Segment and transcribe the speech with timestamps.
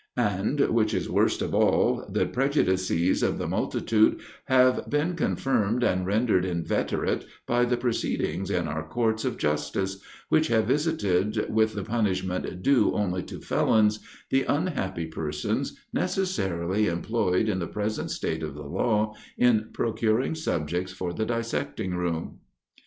[0.17, 6.07] And, which is worst of all, the prejudices of the multitude have been confirmed and
[6.07, 11.83] rendered inveterate by the proceedings in our courts of justice, which have visited with the
[11.83, 13.99] punishment due only to felons,
[14.31, 20.91] the unhappy persons necessarily employed in the present state of the law, in procuring subjects
[20.91, 22.39] for the dissecting room."